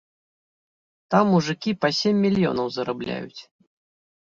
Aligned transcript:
Там 1.15 1.25
мужыкі 1.33 1.71
па 1.85 1.93
сем 1.99 2.15
мільёнаў 2.25 2.67
зарабляюць. 2.79 3.41